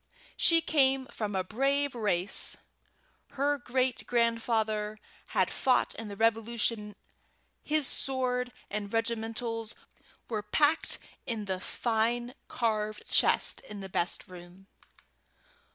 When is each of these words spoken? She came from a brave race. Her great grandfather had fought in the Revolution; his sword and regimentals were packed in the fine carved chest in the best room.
She 0.35 0.61
came 0.61 1.05
from 1.11 1.35
a 1.35 1.43
brave 1.43 1.93
race. 1.93 2.57
Her 3.33 3.59
great 3.59 4.07
grandfather 4.07 4.97
had 5.27 5.51
fought 5.51 5.93
in 5.93 6.07
the 6.07 6.15
Revolution; 6.15 6.95
his 7.61 7.85
sword 7.85 8.51
and 8.71 8.91
regimentals 8.91 9.75
were 10.27 10.41
packed 10.41 10.97
in 11.27 11.45
the 11.45 11.59
fine 11.59 12.33
carved 12.47 13.07
chest 13.11 13.61
in 13.69 13.81
the 13.81 13.89
best 13.89 14.27
room. 14.27 14.65